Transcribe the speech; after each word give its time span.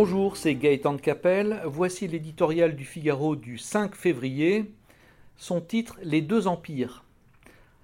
Bonjour, 0.00 0.36
c'est 0.36 0.54
Gaëtan 0.54 0.92
de 0.92 1.00
Capelle. 1.00 1.60
Voici 1.64 2.06
l'éditorial 2.06 2.76
du 2.76 2.84
Figaro 2.84 3.34
du 3.34 3.58
5 3.58 3.96
février. 3.96 4.70
Son 5.36 5.60
titre 5.60 5.96
Les 6.04 6.22
deux 6.22 6.46
empires. 6.46 7.02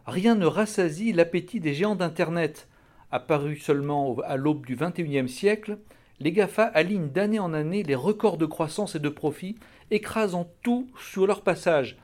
Rien 0.07 0.37
ne 0.37 0.47
rassasie 0.47 1.13
l'appétit 1.13 1.59
des 1.59 1.75
géants 1.75 1.97
d'Internet. 1.97 2.69
Apparus 3.11 3.65
seulement 3.65 4.17
à 4.25 4.37
l'aube 4.37 4.65
du 4.65 4.77
XXIe 4.77 5.29
siècle, 5.29 5.79
les 6.21 6.31
GAFA 6.31 6.63
alignent 6.63 7.11
d'année 7.11 7.41
en 7.41 7.53
année 7.53 7.83
les 7.83 7.97
records 7.97 8.39
de 8.39 8.47
croissance 8.47 8.95
et 8.95 9.01
de 9.01 9.09
profit, 9.09 9.57
écrasant 9.91 10.49
tout 10.63 10.87
sur 10.97 11.27
leur 11.27 11.43
passage. 11.43 11.97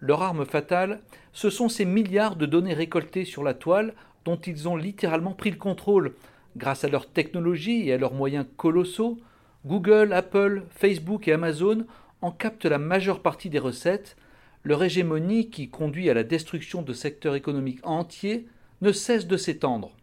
Leur 0.00 0.20
arme 0.20 0.44
fatale, 0.44 1.00
ce 1.32 1.48
sont 1.48 1.70
ces 1.70 1.86
milliards 1.86 2.36
de 2.36 2.44
données 2.44 2.74
récoltées 2.74 3.24
sur 3.24 3.42
la 3.42 3.54
toile 3.54 3.94
dont 4.26 4.36
ils 4.36 4.68
ont 4.68 4.76
littéralement 4.76 5.32
pris 5.32 5.50
le 5.50 5.56
contrôle. 5.56 6.12
Grâce 6.58 6.84
à 6.84 6.88
leur 6.88 7.06
technologie 7.08 7.88
et 7.88 7.94
à 7.94 7.96
leurs 7.96 8.12
moyens 8.12 8.44
colossaux, 8.58 9.18
Google, 9.66 10.12
Apple, 10.12 10.62
Facebook 10.70 11.26
et 11.26 11.32
Amazon 11.32 11.86
en 12.22 12.30
captent 12.30 12.66
la 12.66 12.78
majeure 12.78 13.20
partie 13.20 13.50
des 13.50 13.58
recettes. 13.58 14.16
Leur 14.62 14.84
hégémonie, 14.84 15.50
qui 15.50 15.70
conduit 15.70 16.08
à 16.08 16.14
la 16.14 16.22
destruction 16.22 16.82
de 16.82 16.92
secteurs 16.92 17.34
économiques 17.34 17.84
entiers, 17.84 18.46
ne 18.80 18.92
cesse 18.92 19.26
de 19.26 19.36
s'étendre. 19.36 19.96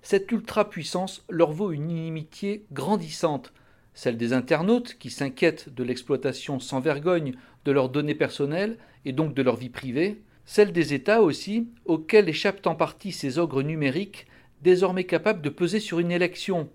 Cette 0.00 0.30
ultra-puissance 0.30 1.24
leur 1.28 1.50
vaut 1.50 1.72
une 1.72 1.90
inimitié 1.90 2.64
grandissante, 2.70 3.52
celle 3.94 4.16
des 4.16 4.32
internautes 4.32 4.96
qui 4.96 5.10
s'inquiètent 5.10 5.74
de 5.74 5.82
l'exploitation 5.82 6.60
sans 6.60 6.78
vergogne 6.78 7.34
de 7.64 7.72
leurs 7.72 7.88
données 7.88 8.14
personnelles 8.14 8.78
et 9.04 9.12
donc 9.12 9.34
de 9.34 9.42
leur 9.42 9.56
vie 9.56 9.70
privée, 9.70 10.22
celle 10.44 10.70
des 10.70 10.94
États 10.94 11.20
aussi, 11.20 11.66
auxquels 11.84 12.28
échappent 12.28 12.68
en 12.68 12.76
partie 12.76 13.10
ces 13.10 13.40
ogres 13.40 13.64
numériques 13.64 14.28
désormais 14.62 15.04
capables 15.04 15.42
de 15.42 15.50
peser 15.50 15.80
sur 15.80 15.98
une 15.98 16.12
élection, 16.12 16.68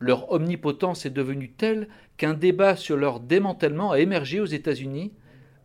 leur 0.00 0.32
omnipotence 0.32 1.04
est 1.04 1.10
devenue 1.10 1.50
telle 1.50 1.88
qu'un 2.16 2.34
débat 2.34 2.74
sur 2.74 2.96
leur 2.96 3.20
démantèlement 3.20 3.92
a 3.92 4.00
émergé 4.00 4.40
aux 4.40 4.46
États-Unis, 4.46 5.12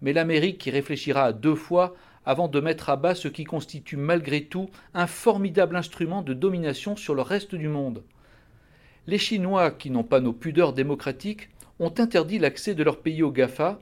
mais 0.02 0.14
l'Amérique 0.14 0.66
y 0.66 0.72
réfléchira 0.72 1.32
deux 1.32 1.56
fois 1.56 1.96
avant 2.26 2.48
de 2.48 2.60
mettre 2.60 2.90
à 2.90 2.98
bas 2.98 3.16
ce 3.16 3.30
qui 3.30 3.46
constitue 3.46 3.98
malgré 3.98 4.44
tout 4.44 4.70
un 4.94 5.08
formidable 5.08 5.76
instrument 5.78 6.22
de 6.22 6.34
domination 6.34 6.96
sur 6.96 7.16
le 7.16 7.22
reste 7.22 7.56
du 7.56 7.70
monde. 7.70 8.04
Les 9.08 9.18
Chinois, 9.18 9.72
qui 9.72 9.90
n'ont 9.90 10.04
pas 10.04 10.20
nos 10.20 10.34
pudeurs 10.34 10.74
démocratiques, 10.74 11.50
ont 11.80 11.94
interdit 11.98 12.40
l'accès 12.40 12.76
de 12.76 12.84
leur 12.84 13.00
pays 13.00 13.24
au 13.24 13.32
GAFA, 13.32 13.80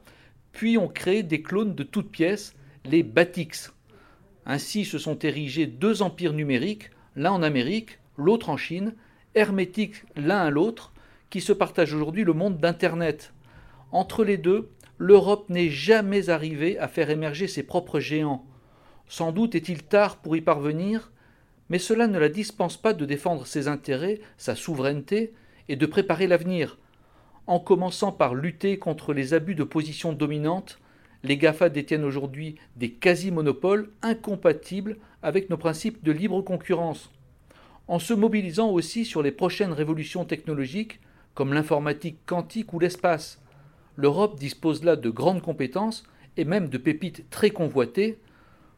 puis 0.51 0.77
ont 0.77 0.87
créé 0.87 1.23
des 1.23 1.41
clones 1.41 1.73
de 1.73 1.83
toutes 1.83 2.11
pièces, 2.11 2.53
les 2.85 3.01
Batix. 3.01 3.73
Ainsi 4.45 4.85
se 4.85 4.97
sont 4.97 5.17
érigés 5.19 5.65
deux 5.65 6.01
empires 6.01 6.33
numériques, 6.33 6.91
l'un 7.15 7.31
en 7.31 7.41
Amérique, 7.41 7.99
l'autre 8.17 8.49
en 8.49 8.57
Chine, 8.57 8.93
hermétiques 9.35 10.03
l'un 10.15 10.39
à 10.39 10.49
l'autre, 10.49 10.93
qui 11.29 11.41
se 11.41 11.53
partagent 11.53 11.93
aujourd'hui 11.93 12.23
le 12.23 12.33
monde 12.33 12.59
d'Internet. 12.59 13.33
Entre 13.91 14.23
les 14.23 14.37
deux, 14.37 14.69
l'Europe 14.97 15.49
n'est 15.49 15.69
jamais 15.69 16.29
arrivée 16.29 16.77
à 16.77 16.87
faire 16.87 17.09
émerger 17.09 17.47
ses 17.47 17.63
propres 17.63 17.99
géants. 17.99 18.45
Sans 19.07 19.31
doute 19.31 19.55
est-il 19.55 19.83
tard 19.83 20.17
pour 20.17 20.35
y 20.35 20.41
parvenir, 20.41 21.11
mais 21.69 21.79
cela 21.79 22.07
ne 22.07 22.19
la 22.19 22.29
dispense 22.29 22.77
pas 22.77 22.93
de 22.93 23.05
défendre 23.05 23.47
ses 23.47 23.67
intérêts, 23.67 24.21
sa 24.37 24.55
souveraineté, 24.55 25.33
et 25.69 25.75
de 25.75 25.85
préparer 25.85 26.27
l'avenir. 26.27 26.77
En 27.47 27.59
commençant 27.59 28.11
par 28.11 28.35
lutter 28.35 28.77
contre 28.77 29.13
les 29.13 29.33
abus 29.33 29.55
de 29.55 29.63
position 29.63 30.13
dominante, 30.13 30.79
les 31.23 31.37
GAFA 31.37 31.69
détiennent 31.69 32.03
aujourd'hui 32.03 32.55
des 32.75 32.91
quasi-monopoles 32.91 33.89
incompatibles 34.01 34.97
avec 35.21 35.49
nos 35.49 35.57
principes 35.57 36.03
de 36.03 36.11
libre 36.11 36.41
concurrence 36.41 37.11
en 37.87 37.99
se 37.99 38.13
mobilisant 38.13 38.69
aussi 38.69 39.05
sur 39.05 39.21
les 39.21 39.31
prochaines 39.31 39.73
révolutions 39.73 40.25
technologiques 40.25 40.99
comme 41.33 41.53
l'informatique 41.53 42.19
quantique 42.25 42.73
ou 42.73 42.79
l'espace. 42.79 43.41
L'Europe 43.95 44.39
dispose 44.39 44.83
là 44.83 44.95
de 44.95 45.09
grandes 45.09 45.41
compétences 45.41 46.03
et 46.37 46.45
même 46.45 46.69
de 46.69 46.77
pépites 46.77 47.29
très 47.29 47.51
convoitées. 47.51 48.19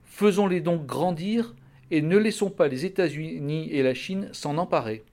Faisons-les 0.03 0.62
donc 0.62 0.85
grandir 0.85 1.53
et 1.91 2.02
ne 2.02 2.18
laissons 2.18 2.50
pas 2.50 2.68
les 2.68 2.85
États-Unis 2.85 3.69
et 3.72 3.84
la 3.84 3.94
Chine 3.94 4.29
s'en 4.31 4.57
emparer. 4.57 5.03